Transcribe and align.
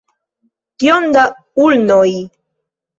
Kiom 0.85 1.07
da 1.19 1.27
ulnoj? 1.67 2.11